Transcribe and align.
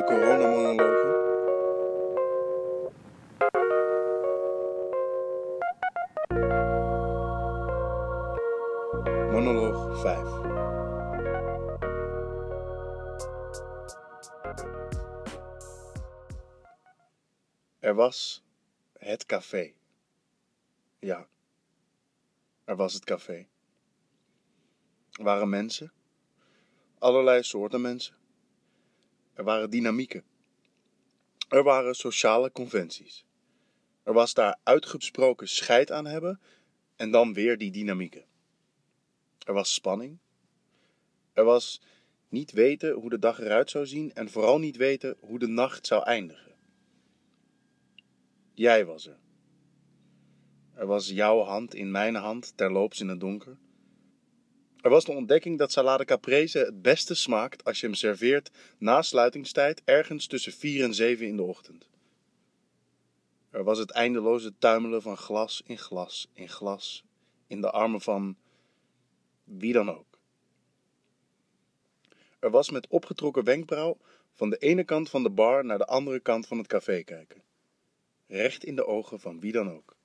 de 0.00 0.06
coronamonologen. 0.06 1.18
Monoloog 9.30 10.00
5. 10.00 10.18
Er 17.78 17.94
was 17.94 18.44
het 18.98 19.26
café. 19.26 19.72
Ja, 20.98 21.26
er 22.64 22.76
was 22.76 22.94
het 22.94 23.04
café. 23.04 23.46
Er 25.12 25.24
waren 25.24 25.48
mensen, 25.48 25.92
allerlei 26.98 27.42
soorten 27.42 27.80
mensen. 27.80 28.19
Er 29.40 29.46
waren 29.46 29.70
dynamieken. 29.70 30.24
Er 31.48 31.62
waren 31.62 31.94
sociale 31.94 32.52
conventies. 32.52 33.24
Er 34.02 34.12
was 34.12 34.34
daar 34.34 34.58
uitgesproken 34.62 35.48
scheid 35.48 35.92
aan 35.92 36.06
hebben 36.06 36.40
en 36.96 37.10
dan 37.10 37.32
weer 37.32 37.58
die 37.58 37.70
dynamieken. 37.70 38.24
Er 39.38 39.52
was 39.52 39.74
spanning. 39.74 40.18
Er 41.32 41.44
was 41.44 41.82
niet 42.28 42.52
weten 42.52 42.92
hoe 42.92 43.10
de 43.10 43.18
dag 43.18 43.40
eruit 43.40 43.70
zou 43.70 43.86
zien 43.86 44.12
en 44.12 44.30
vooral 44.30 44.58
niet 44.58 44.76
weten 44.76 45.16
hoe 45.20 45.38
de 45.38 45.48
nacht 45.48 45.86
zou 45.86 46.02
eindigen. 46.02 46.54
Jij 48.54 48.84
was 48.84 49.06
er. 49.06 49.18
Er 50.74 50.86
was 50.86 51.08
jouw 51.08 51.40
hand 51.40 51.74
in 51.74 51.90
mijn 51.90 52.14
hand, 52.14 52.56
terloops 52.56 53.00
in 53.00 53.08
het 53.08 53.20
donker. 53.20 53.58
Er 54.82 54.90
was 54.90 55.04
de 55.04 55.12
ontdekking 55.12 55.58
dat 55.58 55.72
salade 55.72 56.04
caprese 56.04 56.58
het 56.58 56.82
beste 56.82 57.14
smaakt 57.14 57.64
als 57.64 57.80
je 57.80 57.86
hem 57.86 57.94
serveert 57.94 58.50
na 58.78 59.02
sluitingstijd 59.02 59.82
ergens 59.84 60.26
tussen 60.26 60.52
4 60.52 60.84
en 60.84 60.94
7 60.94 61.26
in 61.26 61.36
de 61.36 61.42
ochtend. 61.42 61.88
Er 63.50 63.64
was 63.64 63.78
het 63.78 63.90
eindeloze 63.90 64.58
tuimelen 64.58 65.02
van 65.02 65.16
glas 65.16 65.62
in 65.66 65.78
glas 65.78 66.28
in 66.32 66.48
glas 66.48 67.04
in 67.46 67.60
de 67.60 67.70
armen 67.70 68.00
van 68.00 68.36
wie 69.44 69.72
dan 69.72 69.90
ook. 69.90 70.18
Er 72.38 72.50
was 72.50 72.70
met 72.70 72.86
opgetrokken 72.86 73.44
wenkbrauw 73.44 73.98
van 74.32 74.50
de 74.50 74.56
ene 74.56 74.84
kant 74.84 75.10
van 75.10 75.22
de 75.22 75.30
bar 75.30 75.64
naar 75.64 75.78
de 75.78 75.86
andere 75.86 76.20
kant 76.20 76.46
van 76.46 76.58
het 76.58 76.66
café 76.66 77.02
kijken. 77.02 77.42
Recht 78.26 78.64
in 78.64 78.76
de 78.76 78.86
ogen 78.86 79.20
van 79.20 79.40
wie 79.40 79.52
dan 79.52 79.72
ook. 79.72 79.96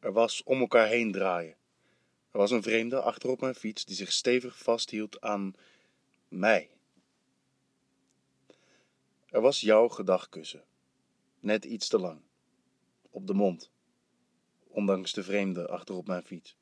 Er 0.00 0.12
was 0.12 0.42
om 0.42 0.60
elkaar 0.60 0.86
heen 0.86 1.12
draaien. 1.12 1.56
Er 2.30 2.38
was 2.38 2.50
een 2.50 2.62
vreemde 2.62 3.00
achterop 3.00 3.40
mijn 3.40 3.54
fiets 3.54 3.84
die 3.84 3.96
zich 3.96 4.12
stevig 4.12 4.58
vasthield 4.58 5.20
aan 5.20 5.54
mij. 6.28 6.70
Er 9.26 9.40
was 9.40 9.60
jouw 9.60 9.88
gedagkussen. 9.88 10.64
Net 11.40 11.64
iets 11.64 11.88
te 11.88 11.98
lang. 11.98 12.20
Op 13.10 13.26
de 13.26 13.34
mond. 13.34 13.70
Ondanks 14.68 15.12
de 15.12 15.22
vreemde 15.22 15.68
achterop 15.68 16.06
mijn 16.06 16.24
fiets. 16.24 16.56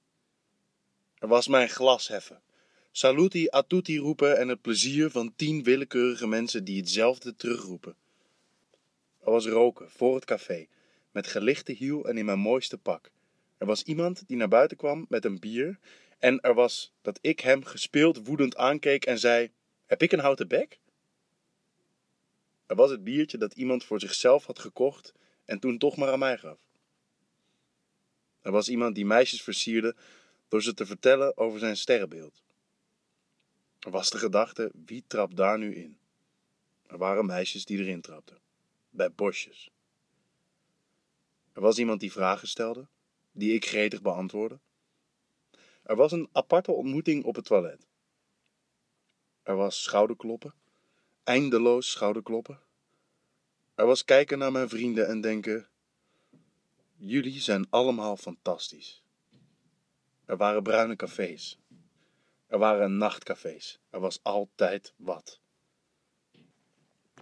Er 1.14 1.28
was 1.28 1.48
mijn 1.48 1.68
glas 1.68 2.08
heffen. 2.08 2.42
Saluti 2.90 3.48
a 3.54 3.62
tutti 3.62 3.98
roepen 3.98 4.38
en 4.38 4.48
het 4.48 4.60
plezier 4.60 5.10
van 5.10 5.34
tien 5.36 5.62
willekeurige 5.62 6.26
mensen 6.26 6.64
die 6.64 6.80
hetzelfde 6.80 7.36
terugroepen. 7.36 7.96
Er 9.24 9.30
was 9.30 9.46
roken 9.46 9.90
voor 9.90 10.14
het 10.14 10.24
café, 10.24 10.66
met 11.10 11.26
gelichte 11.26 11.72
hiel 11.72 12.08
en 12.08 12.18
in 12.18 12.24
mijn 12.24 12.38
mooiste 12.38 12.78
pak. 12.78 13.10
Er 13.56 13.66
was 13.66 13.82
iemand 13.82 14.28
die 14.28 14.36
naar 14.36 14.48
buiten 14.48 14.76
kwam 14.76 15.06
met 15.08 15.24
een 15.24 15.38
bier. 15.38 15.78
En 16.18 16.40
er 16.40 16.54
was 16.54 16.92
dat 17.00 17.18
ik 17.20 17.40
hem 17.40 17.64
gespeeld 17.64 18.26
woedend 18.26 18.56
aankeek 18.56 19.04
en 19.04 19.18
zei: 19.18 19.52
Heb 19.86 20.02
ik 20.02 20.12
een 20.12 20.18
houten 20.18 20.48
bek? 20.48 20.80
Er 22.66 22.76
was 22.76 22.90
het 22.90 23.04
biertje 23.04 23.38
dat 23.38 23.54
iemand 23.54 23.84
voor 23.84 24.00
zichzelf 24.00 24.46
had 24.46 24.58
gekocht 24.58 25.12
en 25.44 25.58
toen 25.58 25.78
toch 25.78 25.96
maar 25.96 26.12
aan 26.12 26.18
mij 26.18 26.38
gaf. 26.38 26.58
Er 28.40 28.52
was 28.52 28.68
iemand 28.68 28.94
die 28.94 29.06
meisjes 29.06 29.42
versierde 29.42 29.96
door 30.48 30.62
ze 30.62 30.74
te 30.74 30.86
vertellen 30.86 31.36
over 31.36 31.58
zijn 31.58 31.76
sterrenbeeld. 31.76 32.42
Er 33.78 33.90
was 33.90 34.10
de 34.10 34.18
gedachte: 34.18 34.70
wie 34.84 35.04
trapt 35.06 35.36
daar 35.36 35.58
nu 35.58 35.74
in? 35.74 35.98
Er 36.86 36.98
waren 36.98 37.26
meisjes 37.26 37.64
die 37.64 37.78
erin 37.78 38.00
trapten, 38.00 38.40
bij 38.90 39.12
bosjes. 39.12 39.70
Er 41.52 41.60
was 41.60 41.78
iemand 41.78 42.00
die 42.00 42.12
vragen 42.12 42.48
stelde 42.48 42.86
die 43.36 43.54
ik 43.54 43.66
gretig 43.66 44.02
beantwoordde. 44.02 44.58
Er 45.82 45.96
was 45.96 46.12
een 46.12 46.28
aparte 46.32 46.72
ontmoeting 46.72 47.24
op 47.24 47.34
het 47.34 47.44
toilet. 47.44 47.86
Er 49.42 49.56
was 49.56 49.82
schouderkloppen, 49.82 50.54
eindeloos 51.24 51.90
schouderkloppen. 51.90 52.60
Er 53.74 53.86
was 53.86 54.04
kijken 54.04 54.38
naar 54.38 54.52
mijn 54.52 54.68
vrienden 54.68 55.08
en 55.08 55.20
denken: 55.20 55.68
jullie 56.96 57.40
zijn 57.40 57.66
allemaal 57.70 58.16
fantastisch. 58.16 59.02
Er 60.24 60.36
waren 60.36 60.62
bruine 60.62 60.96
cafés. 60.96 61.58
Er 62.46 62.58
waren 62.58 62.96
nachtcafés. 62.96 63.80
Er 63.90 64.00
was 64.00 64.22
altijd 64.22 64.92
wat. 64.96 65.40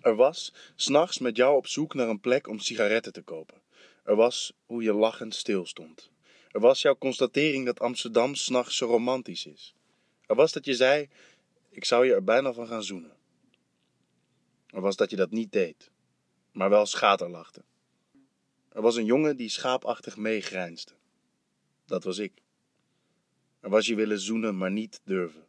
Er 0.01 0.15
was 0.15 0.55
s'nachts 0.77 1.19
met 1.19 1.37
jou 1.37 1.57
op 1.57 1.67
zoek 1.67 1.95
naar 1.95 2.09
een 2.09 2.21
plek 2.21 2.49
om 2.49 2.59
sigaretten 2.59 3.13
te 3.13 3.23
kopen. 3.23 3.64
Er 4.05 4.17
was 4.17 4.53
hoe 4.67 4.83
je 4.83 4.93
lachend 4.93 5.35
stilstond. 5.35 6.11
Er 6.51 6.61
was 6.61 6.83
jouw 6.83 6.97
constatering 6.97 7.67
dat 7.67 7.81
Amsterdam 7.81 8.35
s'nachts 8.35 8.77
zo 8.77 8.87
romantisch 8.87 9.47
is. 9.47 9.75
Er 10.27 10.35
was 10.35 10.53
dat 10.53 10.65
je 10.65 10.75
zei: 10.75 11.09
Ik 11.71 11.85
zou 11.85 12.07
je 12.07 12.15
er 12.15 12.25
bijna 12.25 12.53
van 12.53 12.67
gaan 12.67 12.83
zoenen. 12.83 13.17
Er 14.67 14.81
was 14.81 14.97
dat 14.97 15.11
je 15.11 15.17
dat 15.17 15.31
niet 15.31 15.53
deed, 15.53 15.91
maar 16.53 16.71
wel 16.71 16.87
schaterlachte. 16.87 17.65
Er 18.69 18.83
was 18.83 18.97
een 18.97 19.05
jongen 19.05 19.37
die 19.37 19.49
schaapachtig 19.49 20.17
meegrijnsde. 20.17 20.93
Dat 21.87 22.05
was 22.05 22.19
ik. 22.19 22.33
Er 23.61 23.71
was 23.71 23.87
je 23.87 23.95
willen 23.95 24.21
zoenen, 24.21 24.57
maar 24.57 24.71
niet 24.71 25.01
durven. 25.05 25.47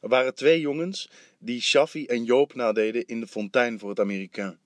Er 0.00 0.08
waren 0.08 0.34
twee 0.34 0.60
jongens 0.60 1.10
die 1.38 1.60
Shaffi 1.60 2.06
en 2.06 2.24
Joop 2.24 2.54
nadeden 2.54 3.06
in 3.06 3.20
de 3.20 3.26
fontein 3.26 3.78
voor 3.78 3.88
het 3.88 4.00
Amerikaan. 4.00 4.58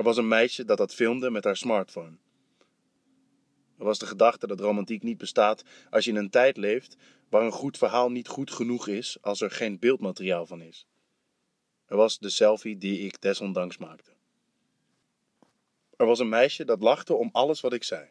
Er 0.00 0.06
was 0.06 0.16
een 0.16 0.28
meisje 0.28 0.64
dat 0.64 0.78
dat 0.78 0.94
filmde 0.94 1.30
met 1.30 1.44
haar 1.44 1.56
smartphone. 1.56 2.16
Er 3.78 3.84
was 3.84 3.98
de 3.98 4.06
gedachte 4.06 4.46
dat 4.46 4.60
romantiek 4.60 5.02
niet 5.02 5.18
bestaat 5.18 5.64
als 5.90 6.04
je 6.04 6.10
in 6.10 6.16
een 6.16 6.30
tijd 6.30 6.56
leeft 6.56 6.96
waar 7.28 7.42
een 7.42 7.52
goed 7.52 7.78
verhaal 7.78 8.10
niet 8.10 8.28
goed 8.28 8.50
genoeg 8.50 8.88
is 8.88 9.18
als 9.20 9.40
er 9.40 9.50
geen 9.50 9.78
beeldmateriaal 9.78 10.46
van 10.46 10.62
is. 10.62 10.86
Er 11.86 11.96
was 11.96 12.18
de 12.18 12.30
selfie 12.30 12.78
die 12.78 13.00
ik 13.00 13.20
desondanks 13.20 13.78
maakte. 13.78 14.10
Er 15.96 16.06
was 16.06 16.18
een 16.18 16.28
meisje 16.28 16.64
dat 16.64 16.82
lachte 16.82 17.14
om 17.14 17.28
alles 17.32 17.60
wat 17.60 17.72
ik 17.72 17.84
zei. 17.84 18.08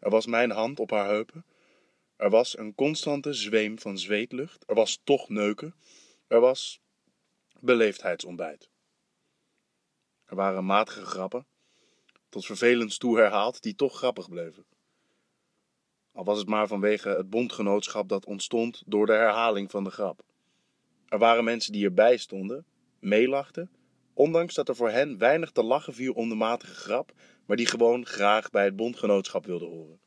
Er 0.00 0.10
was 0.10 0.26
mijn 0.26 0.50
hand 0.50 0.80
op 0.80 0.90
haar 0.90 1.06
heupen. 1.06 1.44
Er 2.16 2.30
was 2.30 2.58
een 2.58 2.74
constante 2.74 3.32
zweem 3.32 3.78
van 3.78 3.98
zweetlucht. 3.98 4.64
Er 4.66 4.74
was 4.74 5.00
toch 5.04 5.28
neuken. 5.28 5.74
Er 6.28 6.40
was 6.40 6.80
beleefdheidsontbijt. 7.60 8.68
Er 10.28 10.36
waren 10.36 10.64
matige 10.64 11.04
grappen, 11.04 11.46
tot 12.28 12.46
vervelend 12.46 12.98
toe 12.98 13.18
herhaald, 13.18 13.62
die 13.62 13.74
toch 13.74 13.96
grappig 13.96 14.28
bleven. 14.28 14.64
Al 16.12 16.24
was 16.24 16.38
het 16.38 16.48
maar 16.48 16.66
vanwege 16.66 17.08
het 17.08 17.30
bondgenootschap 17.30 18.08
dat 18.08 18.26
ontstond 18.26 18.82
door 18.86 19.06
de 19.06 19.12
herhaling 19.12 19.70
van 19.70 19.84
de 19.84 19.90
grap. 19.90 20.22
Er 21.06 21.18
waren 21.18 21.44
mensen 21.44 21.72
die 21.72 21.84
erbij 21.84 22.16
stonden, 22.16 22.66
meelachten, 22.98 23.70
ondanks 24.14 24.54
dat 24.54 24.68
er 24.68 24.76
voor 24.76 24.90
hen 24.90 25.18
weinig 25.18 25.50
te 25.50 25.62
lachen 25.62 25.94
viel 25.94 26.12
om 26.12 26.28
de 26.28 26.34
matige 26.34 26.74
grap, 26.74 27.12
maar 27.46 27.56
die 27.56 27.66
gewoon 27.66 28.06
graag 28.06 28.50
bij 28.50 28.64
het 28.64 28.76
bondgenootschap 28.76 29.46
wilden 29.46 29.68
horen. 29.68 30.00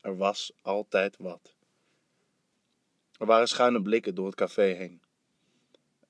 Er 0.00 0.16
was 0.16 0.52
altijd 0.62 1.16
wat. 1.16 1.56
Er 3.18 3.26
waren 3.26 3.48
schuine 3.48 3.82
blikken 3.82 4.14
door 4.14 4.26
het 4.26 4.34
café 4.34 4.62
heen. 4.62 5.02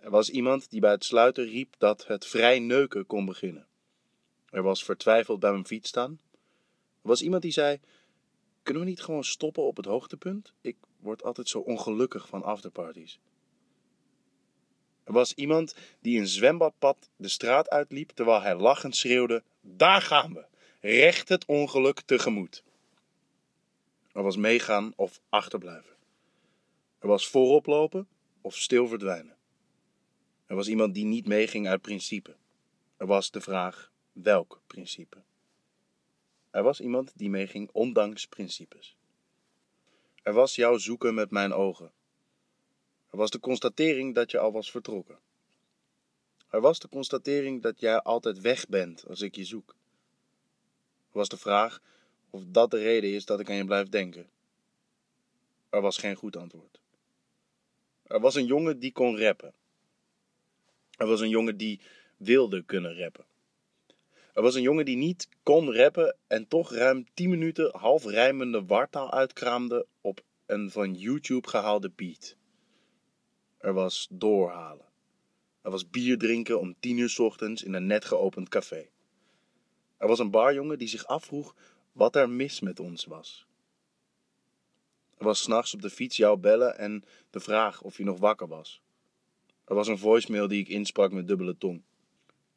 Er 0.02 0.10
was 0.10 0.30
iemand 0.30 0.70
die 0.70 0.80
bij 0.80 0.90
het 0.90 1.04
sluiten 1.04 1.44
riep 1.44 1.74
dat 1.78 2.06
het 2.06 2.26
vrij 2.26 2.58
neuken 2.58 3.06
kon 3.06 3.24
beginnen. 3.24 3.66
Er 4.50 4.62
was 4.62 4.84
vertwijfeld 4.84 5.40
bij 5.40 5.50
mijn 5.50 5.66
fiets 5.66 5.88
staan. 5.88 6.20
Er 7.02 7.08
was 7.08 7.22
iemand 7.22 7.42
die 7.42 7.52
zei: 7.52 7.80
Kunnen 8.62 8.82
we 8.82 8.88
niet 8.88 9.02
gewoon 9.02 9.24
stoppen 9.24 9.62
op 9.62 9.76
het 9.76 9.86
hoogtepunt? 9.86 10.52
Ik 10.60 10.76
word 10.98 11.22
altijd 11.22 11.48
zo 11.48 11.58
ongelukkig 11.58 12.28
van 12.28 12.42
afterparties. 12.42 13.18
Er 15.04 15.12
was 15.12 15.34
iemand 15.34 15.74
die 16.00 16.18
een 16.18 16.28
zwembadpad 16.28 17.10
de 17.16 17.28
straat 17.28 17.70
uitliep 17.70 18.10
terwijl 18.10 18.42
hij 18.42 18.56
lachend 18.56 18.96
schreeuwde: 18.96 19.42
Daar 19.60 20.02
gaan 20.02 20.34
we! 20.34 20.44
Recht 20.80 21.28
het 21.28 21.44
ongeluk 21.44 22.00
tegemoet. 22.00 22.64
Er 24.12 24.22
was 24.22 24.36
meegaan 24.36 24.92
of 24.96 25.20
achterblijven. 25.28 25.96
Er 26.98 27.08
was 27.08 27.28
voorop 27.28 27.66
lopen 27.66 28.08
of 28.40 28.56
stil 28.56 28.86
verdwijnen. 28.86 29.40
Er 30.52 30.58
was 30.58 30.68
iemand 30.68 30.94
die 30.94 31.04
niet 31.04 31.26
meeging 31.26 31.68
uit 31.68 31.80
principe. 31.80 32.36
Er 32.96 33.06
was 33.06 33.30
de 33.30 33.40
vraag 33.40 33.92
welk 34.12 34.60
principe. 34.66 35.22
Er 36.50 36.62
was 36.62 36.80
iemand 36.80 37.12
die 37.14 37.30
meeging 37.30 37.70
ondanks 37.72 38.26
principes. 38.26 38.96
Er 40.22 40.32
was 40.32 40.54
jouw 40.54 40.78
zoeken 40.78 41.14
met 41.14 41.30
mijn 41.30 41.52
ogen. 41.52 41.92
Er 43.10 43.16
was 43.16 43.30
de 43.30 43.40
constatering 43.40 44.14
dat 44.14 44.30
je 44.30 44.38
al 44.38 44.52
was 44.52 44.70
vertrokken. 44.70 45.18
Er 46.50 46.60
was 46.60 46.78
de 46.78 46.88
constatering 46.88 47.62
dat 47.62 47.80
jij 47.80 48.00
altijd 48.00 48.40
weg 48.40 48.68
bent 48.68 49.06
als 49.06 49.20
ik 49.20 49.34
je 49.34 49.44
zoek. 49.44 49.76
Er 51.10 51.18
was 51.18 51.28
de 51.28 51.38
vraag 51.38 51.82
of 52.30 52.42
dat 52.46 52.70
de 52.70 52.78
reden 52.78 53.12
is 53.12 53.24
dat 53.24 53.40
ik 53.40 53.50
aan 53.50 53.56
je 53.56 53.64
blijf 53.64 53.88
denken. 53.88 54.30
Er 55.70 55.80
was 55.80 55.98
geen 55.98 56.16
goed 56.16 56.36
antwoord. 56.36 56.80
Er 58.02 58.20
was 58.20 58.34
een 58.34 58.46
jongen 58.46 58.78
die 58.78 58.92
kon 58.92 59.18
rappen. 59.18 59.54
Er 61.02 61.08
was 61.08 61.20
een 61.20 61.28
jongen 61.28 61.56
die 61.56 61.80
wilde 62.16 62.62
kunnen 62.62 62.96
rappen. 62.96 63.24
Er 64.32 64.42
was 64.42 64.54
een 64.54 64.62
jongen 64.62 64.84
die 64.84 64.96
niet 64.96 65.28
kon 65.42 65.74
rappen 65.74 66.16
en 66.26 66.48
toch 66.48 66.72
ruim 66.72 67.06
10 67.14 67.30
minuten 67.30 67.78
half 67.78 68.04
rijmende 68.04 68.64
wartaal 68.64 69.12
uitkraamde 69.12 69.86
op 70.00 70.20
een 70.46 70.70
van 70.70 70.94
YouTube 70.94 71.48
gehaalde 71.48 71.90
beat. 71.96 72.36
Er 73.58 73.72
was 73.72 74.06
doorhalen. 74.10 74.86
Er 75.62 75.70
was 75.70 75.90
bier 75.90 76.18
drinken 76.18 76.60
om 76.60 76.74
tien 76.80 76.98
uur 76.98 77.16
ochtends 77.18 77.62
in 77.62 77.72
een 77.72 77.86
net 77.86 78.04
geopend 78.04 78.48
café. 78.48 78.88
Er 79.96 80.08
was 80.08 80.18
een 80.18 80.30
barjongen 80.30 80.78
die 80.78 80.88
zich 80.88 81.06
afvroeg 81.06 81.54
wat 81.92 82.16
er 82.16 82.30
mis 82.30 82.60
met 82.60 82.80
ons 82.80 83.04
was. 83.04 83.46
Er 85.18 85.24
was 85.24 85.42
s'nachts 85.42 85.74
op 85.74 85.82
de 85.82 85.90
fiets 85.90 86.16
jou 86.16 86.38
bellen 86.38 86.78
en 86.78 87.04
de 87.30 87.40
vraag 87.40 87.82
of 87.82 87.96
je 87.96 88.04
nog 88.04 88.18
wakker 88.18 88.48
was. 88.48 88.82
Er 89.72 89.78
was 89.78 89.88
een 89.88 89.98
voicemail 89.98 90.48
die 90.48 90.60
ik 90.60 90.68
insprak 90.68 91.12
met 91.12 91.28
dubbele 91.28 91.56
tong. 91.58 91.82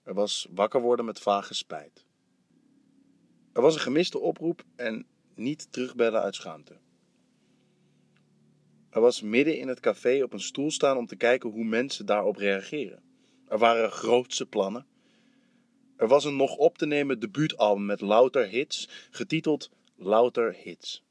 Er 0.04 0.14
was 0.14 0.48
wakker 0.50 0.82
worden 0.82 1.06
met 1.06 1.20
vage 1.20 1.54
spijt. 1.54 2.06
Er 3.54 3.62
was 3.62 3.74
een 3.74 3.82
gemiste 3.82 4.20
oproep 4.20 4.64
en 4.76 5.06
niet 5.36 5.72
terugbellen 5.72 6.22
uit 6.22 6.36
schaamte. 6.36 6.78
Er 8.90 9.02
was 9.02 9.22
midden 9.22 9.58
in 9.58 9.68
het 9.68 9.80
café 9.80 10.24
op 10.24 10.34
een 10.34 10.40
stoel 10.40 10.72
staan 10.72 10.98
om 10.98 11.06
te 11.06 11.16
kijken 11.16 11.50
hoe 11.50 11.64
mensen 11.64 12.06
daarop 12.06 12.36
reageren. 12.36 13.04
Er 13.48 13.58
waren 13.58 13.92
grootse 13.92 14.46
plannen. 14.46 14.86
Er 15.98 16.08
was 16.08 16.26
een 16.26 16.36
nog 16.36 16.56
op 16.56 16.78
te 16.78 16.86
nemen 16.86 17.20
debuutalbum 17.20 17.86
met 17.86 18.02
louter 18.02 18.48
hits, 18.48 18.90
getiteld 19.12 19.70
Louter 19.96 20.54
Hits. 20.54 21.04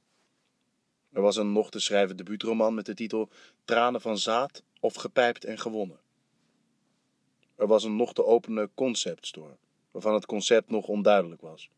Er 1.14 1.22
was 1.22 1.37
een 1.37 1.52
nog 1.52 1.70
te 1.70 1.81
schrijven 1.81 2.16
debuutroman 2.16 2.75
met 2.75 2.87
de 2.87 2.94
titel 2.94 3.28
Tranen 3.64 4.00
van 4.00 4.19
Zaad 4.19 4.62
of 4.81 4.94
Gepijpt 4.94 5.44
en 5.44 5.58
Gewonnen. 5.58 6.00
Er 7.56 7.66
was 7.66 7.84
een 7.84 7.96
nog 7.96 8.14
te 8.14 8.25
openen 8.25 8.75
conceptstore, 8.75 9.56
waarvan 9.90 10.14
het 10.14 10.26
concept 10.26 10.70
nog 10.70 10.87
onduidelijk 10.87 11.40
was. 11.40 11.70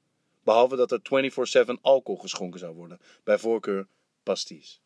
Behalve 0.42 0.76
dat 0.76 0.92
er 0.92 1.00
24-7 1.76 1.80
alcohol 1.80 2.20
geschonken 2.20 2.60
zou 2.60 2.74
worden, 2.74 3.00
bij 3.24 3.38
voorkeur 3.38 3.86
pasties. 4.22 4.80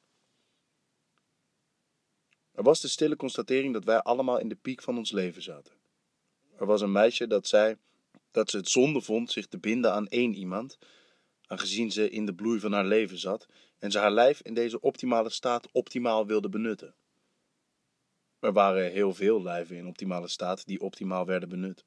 Er 2.53 2.63
was 2.63 2.81
de 2.81 2.89
stille 2.89 3.17
constatering 3.17 3.73
dat 3.73 3.85
wij 3.85 4.01
allemaal 4.01 4.39
in 4.39 4.49
de 4.49 4.59
piek 4.63 4.83
van 4.83 4.99
ons 4.99 5.13
leven 5.13 5.43
zaten. 5.43 5.75
Er 6.57 6.67
was 6.67 6.81
een 6.81 6.93
meisje 6.93 7.27
dat 7.27 7.47
zei 7.47 7.77
dat 8.31 8.51
ze 8.51 8.57
het 8.57 8.69
zonde 8.69 9.01
vond 9.01 9.31
zich 9.31 9.47
te 9.47 9.59
binden 9.59 9.93
aan 9.93 10.09
één 10.09 10.35
iemand, 10.35 10.79
aangezien 11.47 11.93
ze 11.93 12.11
in 12.11 12.27
de 12.27 12.35
bloei 12.35 12.61
van 12.61 12.73
haar 12.73 12.87
leven 12.87 13.19
zat 13.19 13.47
en 13.81 13.91
ze 13.91 13.99
haar 13.99 14.11
lijf 14.11 14.41
in 14.43 14.55
deze 14.55 14.81
optimale 14.81 15.31
staat 15.31 15.69
optimaal 15.73 16.27
wilde 16.27 16.49
benutten. 16.49 16.95
Er 18.39 18.53
waren 18.53 18.91
heel 18.91 19.15
veel 19.15 19.43
lijven 19.43 19.77
in 19.77 19.87
optimale 19.87 20.29
staat 20.29 20.67
die 20.67 20.81
optimaal 20.81 21.27
werden 21.27 21.49
benut. 21.49 21.85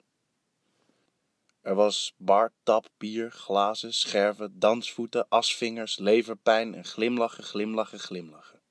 Er 1.61 1.75
was 1.75 2.13
bar, 2.17 2.51
tap, 2.63 2.89
bier, 2.97 3.31
glazen, 3.31 3.93
scherven, 3.93 4.59
dansvoeten, 4.59 5.25
asvingers, 5.29 5.97
leverpijn 5.97 6.75
en 6.75 6.85
glimlachen, 6.85 7.43
glimlachen, 7.43 7.99
glimlachen. 7.99 8.61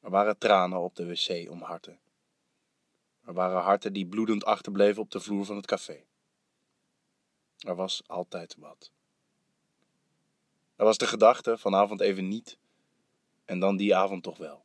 Er 0.00 0.10
waren 0.10 0.38
tranen 0.38 0.78
op 0.78 0.94
de 0.94 1.06
wc 1.06 1.50
om 1.50 1.62
harten. 1.62 2.00
Er 3.24 3.32
waren 3.32 3.62
harten 3.62 3.92
die 3.92 4.06
bloedend 4.06 4.44
achterbleven 4.44 5.02
op 5.02 5.10
de 5.10 5.20
vloer 5.20 5.44
van 5.44 5.56
het 5.56 5.66
café. 5.66 6.04
Er 7.58 7.74
was 7.74 8.02
altijd 8.06 8.56
wat. 8.58 8.92
Er 10.82 10.88
was 10.88 10.98
de 10.98 11.06
gedachte 11.06 11.58
vanavond 11.58 12.00
even 12.00 12.28
niet 12.28 12.58
en 13.44 13.58
dan 13.58 13.76
die 13.76 13.96
avond 13.96 14.22
toch 14.22 14.38
wel. 14.38 14.64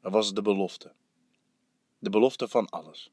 Er 0.00 0.10
was 0.10 0.34
de 0.34 0.42
belofte. 0.42 0.92
De 1.98 2.10
belofte 2.10 2.48
van 2.48 2.68
alles. 2.68 3.12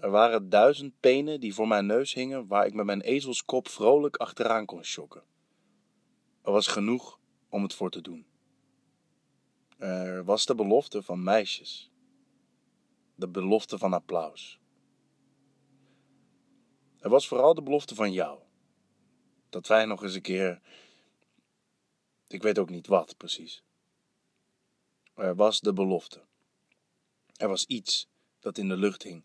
Er 0.00 0.10
waren 0.10 0.48
duizend 0.48 1.00
penen 1.00 1.40
die 1.40 1.54
voor 1.54 1.68
mijn 1.68 1.86
neus 1.86 2.14
hingen 2.14 2.46
waar 2.46 2.66
ik 2.66 2.74
met 2.74 2.86
mijn 2.86 3.00
ezelskop 3.00 3.68
vrolijk 3.68 4.16
achteraan 4.16 4.66
kon 4.66 4.84
schokken. 4.84 5.22
Er 6.42 6.52
was 6.52 6.66
genoeg 6.66 7.18
om 7.48 7.62
het 7.62 7.74
voor 7.74 7.90
te 7.90 8.00
doen. 8.00 8.26
Er 9.78 10.24
was 10.24 10.46
de 10.46 10.54
belofte 10.54 11.02
van 11.02 11.22
meisjes. 11.22 11.90
De 13.14 13.28
belofte 13.28 13.78
van 13.78 13.92
applaus. 13.92 14.60
Er 16.98 17.10
was 17.10 17.28
vooral 17.28 17.54
de 17.54 17.62
belofte 17.62 17.94
van 17.94 18.12
jou. 18.12 18.40
Dat 19.52 19.66
wij 19.66 19.84
nog 19.84 20.02
eens 20.02 20.14
een 20.14 20.22
keer. 20.22 20.60
Ik 22.28 22.42
weet 22.42 22.58
ook 22.58 22.70
niet 22.70 22.86
wat 22.86 23.16
precies. 23.16 23.62
Er 25.14 25.34
was 25.34 25.60
de 25.60 25.72
belofte. 25.72 26.24
Er 27.36 27.48
was 27.48 27.64
iets 27.66 28.08
dat 28.40 28.58
in 28.58 28.68
de 28.68 28.76
lucht 28.76 29.02
hing. 29.02 29.24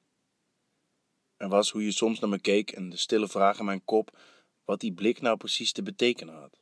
Er 1.38 1.50
was 1.50 1.72
hoe 1.72 1.84
je 1.84 1.92
soms 1.92 2.20
naar 2.20 2.30
me 2.30 2.40
keek 2.40 2.72
en 2.72 2.90
de 2.90 2.98
stille 2.98 3.28
vraag 3.28 3.60
in 3.60 3.66
mijn 3.66 3.84
kop 3.84 4.20
wat 4.66 4.80
die 4.80 4.94
blik 4.94 5.22
nou 5.22 5.38
precies 5.38 5.72
te 5.72 5.84
betekenen 5.84 6.36
had. 6.36 6.60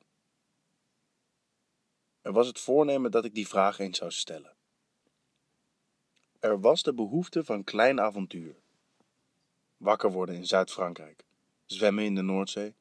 Er 2.22 2.34
was 2.34 2.48
het 2.48 2.60
voornemen 2.60 3.12
dat 3.12 3.26
ik 3.26 3.34
die 3.34 3.48
vraag 3.48 3.80
eens 3.80 3.98
zou 3.98 4.12
stellen. 4.12 4.56
Er 6.40 6.60
was 6.60 6.84
de 6.84 6.94
behoefte 6.94 7.44
van 7.44 7.64
klein 7.64 8.02
avontuur. 8.02 8.56
Wakker 9.78 10.12
worden 10.12 10.36
in 10.36 10.46
Zuid-Frankrijk, 10.46 11.26
zwemmen 11.66 12.04
in 12.04 12.16
de 12.16 12.22
Noordzee, 12.22 12.76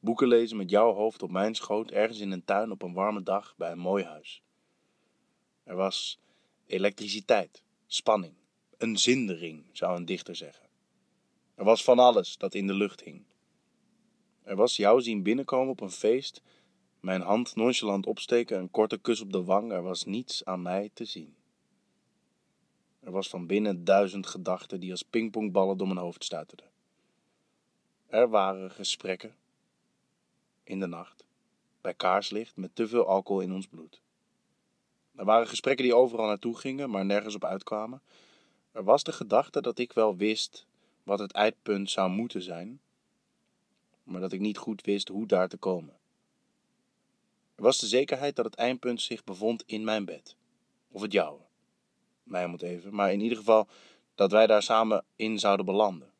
boeken 0.00 0.28
lezen 0.28 0.56
met 0.56 0.70
jouw 0.70 0.92
hoofd 0.92 1.22
op 1.22 1.30
mijn 1.30 1.54
schoot 1.54 1.90
ergens 1.90 2.20
in 2.20 2.30
een 2.30 2.44
tuin 2.44 2.70
op 2.70 2.82
een 2.82 2.92
warme 2.92 3.22
dag 3.22 3.54
bij 3.56 3.70
een 3.70 3.78
mooi 3.78 4.04
huis. 4.04 4.42
Er 5.64 5.76
was 5.76 6.18
elektriciteit, 6.66 7.62
spanning, 7.86 8.34
een 8.76 8.96
zindering, 8.96 9.64
zou 9.72 9.96
een 9.96 10.04
dichter 10.04 10.36
zeggen. 10.36 10.68
Er 11.54 11.64
was 11.64 11.84
van 11.84 11.98
alles 11.98 12.36
dat 12.36 12.54
in 12.54 12.66
de 12.66 12.74
lucht 12.74 13.00
hing. 13.00 13.24
Er 14.42 14.56
was 14.56 14.76
jou 14.76 15.00
zien 15.00 15.22
binnenkomen 15.22 15.70
op 15.70 15.80
een 15.80 15.90
feest 15.90 16.42
mijn 17.00 17.20
hand 17.20 17.56
nonchalant 17.56 18.06
opsteken, 18.06 18.58
een 18.58 18.70
korte 18.70 18.98
kus 18.98 19.20
op 19.20 19.32
de 19.32 19.44
wang, 19.44 19.72
er 19.72 19.82
was 19.82 20.04
niets 20.04 20.44
aan 20.44 20.62
mij 20.62 20.90
te 20.92 21.04
zien. 21.04 21.36
Er 23.00 23.10
was 23.10 23.28
van 23.28 23.46
binnen 23.46 23.84
duizend 23.84 24.26
gedachten 24.26 24.80
die 24.80 24.90
als 24.90 25.02
pingpongballen 25.02 25.76
door 25.76 25.86
mijn 25.86 25.98
hoofd 25.98 26.24
stuiterden. 26.24 26.70
Er 28.06 28.28
waren 28.28 28.70
gesprekken 28.70 29.36
in 30.68 30.80
de 30.80 30.86
nacht, 30.86 31.24
bij 31.80 31.94
kaarslicht, 31.94 32.56
met 32.56 32.74
te 32.74 32.88
veel 32.88 33.06
alcohol 33.06 33.42
in 33.42 33.52
ons 33.52 33.66
bloed. 33.66 34.00
Er 35.16 35.24
waren 35.24 35.48
gesprekken 35.48 35.84
die 35.84 35.94
overal 35.94 36.26
naartoe 36.26 36.56
gingen, 36.56 36.90
maar 36.90 37.04
nergens 37.04 37.34
op 37.34 37.44
uitkwamen. 37.44 38.02
Er 38.72 38.84
was 38.84 39.02
de 39.02 39.12
gedachte 39.12 39.60
dat 39.60 39.78
ik 39.78 39.92
wel 39.92 40.16
wist 40.16 40.66
wat 41.02 41.18
het 41.18 41.32
eindpunt 41.32 41.90
zou 41.90 42.10
moeten 42.10 42.42
zijn, 42.42 42.80
maar 44.02 44.20
dat 44.20 44.32
ik 44.32 44.40
niet 44.40 44.58
goed 44.58 44.84
wist 44.84 45.08
hoe 45.08 45.26
daar 45.26 45.48
te 45.48 45.56
komen. 45.56 45.96
Er 47.54 47.62
was 47.62 47.78
de 47.78 47.86
zekerheid 47.86 48.36
dat 48.36 48.44
het 48.44 48.54
eindpunt 48.54 49.02
zich 49.02 49.24
bevond 49.24 49.62
in 49.66 49.84
mijn 49.84 50.04
bed. 50.04 50.36
Of 50.90 51.00
het 51.00 51.12
jouwe. 51.12 51.40
Mij 52.22 52.46
moet 52.46 52.62
even, 52.62 52.94
maar 52.94 53.12
in 53.12 53.20
ieder 53.20 53.38
geval 53.38 53.68
dat 54.14 54.30
wij 54.30 54.46
daar 54.46 54.62
samen 54.62 55.04
in 55.16 55.38
zouden 55.38 55.66
belanden. 55.66 56.12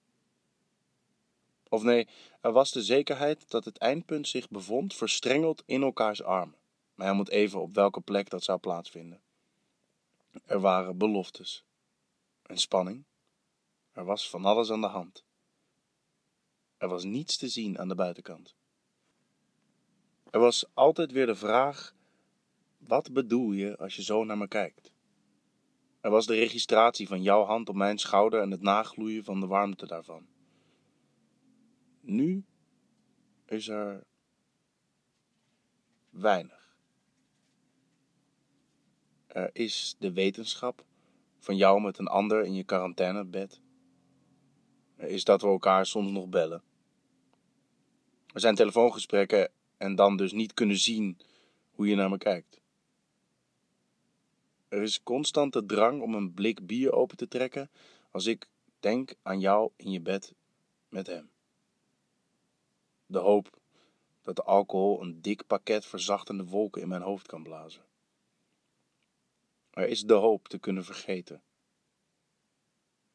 Of 1.68 1.82
nee, 1.82 2.08
er 2.40 2.52
was 2.52 2.72
de 2.72 2.82
zekerheid 2.82 3.50
dat 3.50 3.64
het 3.64 3.78
eindpunt 3.78 4.28
zich 4.28 4.48
bevond 4.48 4.94
verstrengeld 4.94 5.62
in 5.66 5.82
elkaars 5.82 6.22
armen. 6.22 6.56
Mij 6.94 7.12
moet 7.12 7.28
even 7.28 7.60
op 7.60 7.74
welke 7.74 8.00
plek 8.00 8.30
dat 8.30 8.42
zou 8.42 8.58
plaatsvinden. 8.58 9.20
Er 10.44 10.60
waren 10.60 10.98
beloftes. 10.98 11.64
En 12.42 12.58
spanning. 12.58 13.04
Er 13.92 14.04
was 14.04 14.30
van 14.30 14.44
alles 14.44 14.70
aan 14.70 14.80
de 14.80 14.86
hand. 14.86 15.24
Er 16.76 16.88
was 16.88 17.04
niets 17.04 17.36
te 17.36 17.48
zien 17.48 17.78
aan 17.78 17.88
de 17.88 17.94
buitenkant. 17.94 18.54
Er 20.30 20.40
was 20.40 20.64
altijd 20.74 21.12
weer 21.12 21.26
de 21.26 21.34
vraag: 21.34 21.94
wat 22.78 23.12
bedoel 23.12 23.52
je 23.52 23.76
als 23.76 23.96
je 23.96 24.02
zo 24.02 24.24
naar 24.24 24.38
me 24.38 24.48
kijkt? 24.48 24.92
Er 26.00 26.10
was 26.10 26.26
de 26.26 26.34
registratie 26.34 27.08
van 27.08 27.22
jouw 27.22 27.44
hand 27.44 27.68
op 27.68 27.74
mijn 27.74 27.98
schouder 27.98 28.40
en 28.40 28.50
het 28.50 28.62
nagloeien 28.62 29.24
van 29.24 29.40
de 29.40 29.46
warmte 29.46 29.86
daarvan. 29.86 30.26
Nu 32.08 32.44
is 33.44 33.68
er 33.68 34.04
weinig. 36.10 36.76
Er 39.26 39.50
is 39.52 39.96
de 39.98 40.12
wetenschap 40.12 40.84
van 41.38 41.56
jou 41.56 41.80
met 41.80 41.98
een 41.98 42.06
ander 42.06 42.44
in 42.44 42.54
je 42.54 42.64
quarantainebed. 42.64 43.60
Er 44.96 45.08
is 45.08 45.24
dat 45.24 45.42
we 45.42 45.46
elkaar 45.46 45.86
soms 45.86 46.10
nog 46.10 46.28
bellen. 46.28 46.62
Er 48.32 48.40
zijn 48.40 48.54
telefoongesprekken 48.54 49.50
en 49.76 49.94
dan 49.94 50.16
dus 50.16 50.32
niet 50.32 50.54
kunnen 50.54 50.78
zien 50.78 51.18
hoe 51.70 51.88
je 51.88 51.94
naar 51.94 52.10
me 52.10 52.18
kijkt. 52.18 52.60
Er 54.68 54.82
is 54.82 55.02
constante 55.02 55.66
drang 55.66 56.02
om 56.02 56.14
een 56.14 56.34
blik 56.34 56.66
bier 56.66 56.92
open 56.92 57.16
te 57.16 57.28
trekken 57.28 57.70
als 58.10 58.26
ik 58.26 58.48
denk 58.80 59.14
aan 59.22 59.40
jou 59.40 59.70
in 59.76 59.90
je 59.90 60.00
bed 60.00 60.34
met 60.88 61.06
hem. 61.06 61.30
De 63.10 63.18
hoop 63.18 63.58
dat 64.22 64.36
de 64.36 64.42
alcohol 64.42 65.02
een 65.02 65.22
dik 65.22 65.46
pakket 65.46 65.86
verzachtende 65.86 66.44
wolken 66.44 66.82
in 66.82 66.88
mijn 66.88 67.02
hoofd 67.02 67.26
kan 67.26 67.42
blazen. 67.42 67.84
Er 69.70 69.88
is 69.88 70.02
de 70.02 70.14
hoop 70.14 70.48
te 70.48 70.58
kunnen 70.58 70.84
vergeten. 70.84 71.42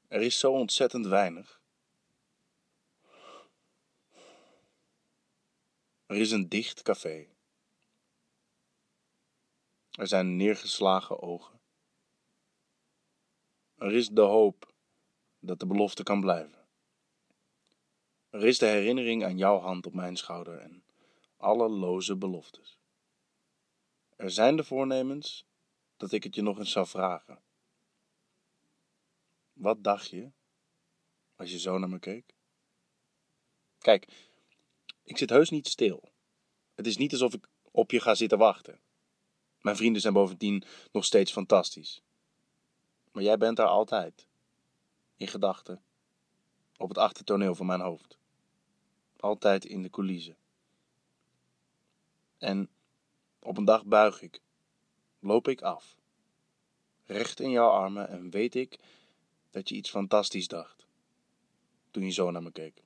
Er 0.08 0.22
is 0.22 0.40
zo 0.40 0.52
ontzettend 0.52 1.06
weinig. 1.06 1.62
Er 6.06 6.16
is 6.16 6.32
een 6.32 6.50
dicht 6.50 6.82
café. 6.82 7.28
Er 9.92 10.08
zijn 10.08 10.36
neergeslagen 10.36 11.22
ogen. 11.22 11.62
Er 13.76 13.94
is 13.94 14.10
de 14.10 14.22
hoop 14.22 14.74
dat 15.40 15.60
de 15.60 15.68
belofte 15.68 16.04
kan 16.04 16.22
blijven. 16.22 16.63
Er 18.34 18.46
is 18.46 18.58
de 18.58 18.66
herinnering 18.66 19.24
aan 19.24 19.38
jouw 19.38 19.60
hand 19.60 19.86
op 19.86 19.94
mijn 19.94 20.16
schouder 20.16 20.58
en 20.58 20.84
alle 21.38 21.70
loze 21.70 22.16
beloftes. 22.16 22.78
Er 24.16 24.32
zijn 24.32 24.56
de 24.56 24.64
voornemens 24.64 25.46
dat 25.98 26.12
ik 26.12 26.24
het 26.24 26.36
je 26.36 26.42
nog 26.42 26.58
eens 26.58 26.72
zou 26.72 26.88
vragen. 26.88 27.42
Wat 29.54 29.84
dacht 29.84 30.10
je 30.10 30.32
als 31.36 31.52
je 31.52 31.60
zo 31.60 31.78
naar 31.78 31.90
me 31.90 32.00
keek? 32.00 32.34
Kijk, 33.78 34.08
ik 35.04 35.18
zit 35.18 35.30
heus 35.30 35.50
niet 35.50 35.68
stil. 35.68 36.12
Het 36.76 36.88
is 36.88 36.98
niet 36.98 37.12
alsof 37.12 37.34
ik 37.34 37.48
op 37.72 37.92
je 37.92 38.00
ga 38.00 38.16
zitten 38.16 38.38
wachten. 38.38 38.80
Mijn 39.62 39.76
vrienden 39.76 40.02
zijn 40.02 40.14
bovendien 40.14 40.64
nog 40.92 41.06
steeds 41.06 41.32
fantastisch. 41.32 42.04
Maar 43.12 43.24
jij 43.24 43.38
bent 43.38 43.58
daar 43.58 43.68
altijd. 43.68 44.28
In 45.16 45.28
gedachten. 45.28 45.84
Op 46.78 46.90
het 46.90 46.98
achtertoneel 46.98 47.56
van 47.56 47.66
mijn 47.66 47.82
hoofd. 47.82 48.22
Altijd 49.24 49.66
in 49.66 49.82
de 49.82 49.90
coulissen. 49.90 50.38
En 52.38 52.70
op 53.40 53.58
een 53.58 53.66
dag 53.66 53.86
buig 53.86 54.22
ik. 54.22 54.42
Loop 55.20 55.48
ik 55.48 55.62
af. 55.62 55.98
Recht 57.06 57.40
in 57.40 57.50
jouw 57.50 57.70
armen 57.70 58.10
en 58.10 58.30
weet 58.30 58.56
ik 58.56 58.80
dat 59.52 59.70
je 59.70 59.76
iets 59.76 59.90
fantastisch 59.90 60.48
dacht. 60.48 60.86
Toen 61.92 62.04
je 62.04 62.12
zo 62.12 62.32
naar 62.32 62.44
me 62.44 62.52
keek. 62.52 62.84